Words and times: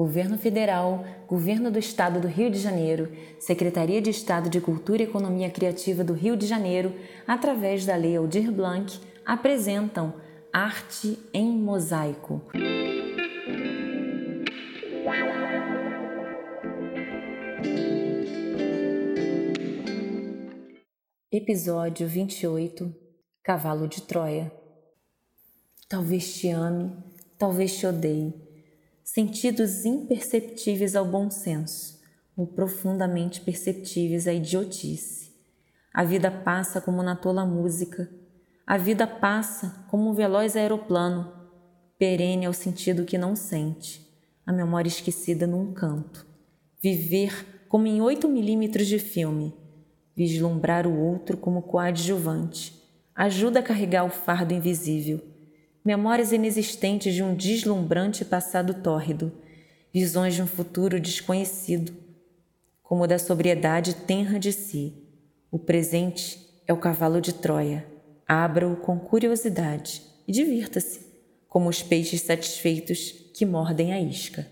Governo 0.00 0.38
Federal, 0.38 1.04
Governo 1.28 1.70
do 1.70 1.78
Estado 1.78 2.20
do 2.20 2.26
Rio 2.26 2.50
de 2.50 2.58
Janeiro, 2.58 3.12
Secretaria 3.38 4.00
de 4.00 4.08
Estado 4.08 4.48
de 4.48 4.58
Cultura 4.58 5.02
e 5.02 5.04
Economia 5.04 5.50
Criativa 5.50 6.02
do 6.02 6.14
Rio 6.14 6.38
de 6.38 6.46
Janeiro, 6.46 6.94
através 7.26 7.84
da 7.84 7.94
Lei 7.96 8.16
Aldir 8.16 8.50
Blanc, 8.50 8.98
apresentam 9.26 10.14
Arte 10.50 11.18
em 11.34 11.52
Mosaico. 11.52 12.40
Episódio 21.30 22.08
28 22.08 22.90
Cavalo 23.42 23.86
de 23.86 24.00
Troia 24.00 24.50
Talvez 25.90 26.40
te 26.40 26.48
ame, 26.48 26.90
talvez 27.36 27.76
te 27.76 27.86
odeie 27.86 28.49
sentidos 29.12 29.84
imperceptíveis 29.84 30.94
ao 30.94 31.04
bom 31.04 31.28
senso, 31.32 31.98
ou 32.36 32.46
profundamente 32.46 33.40
perceptíveis 33.40 34.28
à 34.28 34.32
idiotice. 34.32 35.32
A 35.92 36.04
vida 36.04 36.30
passa 36.30 36.80
como 36.80 37.02
na 37.02 37.16
tola 37.16 37.44
música, 37.44 38.08
a 38.64 38.78
vida 38.78 39.08
passa 39.08 39.84
como 39.90 40.08
um 40.08 40.14
veloz 40.14 40.54
aeroplano, 40.54 41.32
perene 41.98 42.46
ao 42.46 42.52
sentido 42.52 43.04
que 43.04 43.18
não 43.18 43.34
sente, 43.34 44.00
a 44.46 44.52
memória 44.52 44.88
esquecida 44.88 45.44
num 45.44 45.74
canto. 45.74 46.24
Viver 46.80 47.64
como 47.68 47.88
em 47.88 48.00
oito 48.00 48.28
milímetros 48.28 48.86
de 48.86 49.00
filme, 49.00 49.52
vislumbrar 50.14 50.86
o 50.86 50.96
outro 50.96 51.36
como 51.36 51.62
coadjuvante, 51.62 52.80
ajuda 53.12 53.58
a 53.58 53.62
carregar 53.62 54.04
o 54.04 54.08
fardo 54.08 54.54
invisível 54.54 55.20
memórias 55.84 56.32
inexistentes 56.32 57.14
de 57.14 57.22
um 57.22 57.34
deslumbrante 57.34 58.24
passado 58.24 58.74
tórrido, 58.74 59.32
visões 59.92 60.34
de 60.34 60.42
um 60.42 60.46
futuro 60.46 61.00
desconhecido, 61.00 61.92
como 62.82 63.06
da 63.06 63.18
sobriedade 63.18 63.94
tenra 63.94 64.38
de 64.38 64.52
si. 64.52 64.94
O 65.50 65.58
presente 65.58 66.38
é 66.66 66.72
o 66.72 66.76
cavalo 66.76 67.20
de 67.20 67.32
Troia. 67.32 67.86
Abra-o 68.26 68.76
com 68.76 68.98
curiosidade 68.98 70.02
e 70.26 70.32
divirta-se, 70.32 71.00
como 71.48 71.68
os 71.68 71.82
peixes 71.82 72.22
satisfeitos 72.22 73.12
que 73.34 73.44
mordem 73.44 73.92
a 73.92 74.00
isca. 74.00 74.46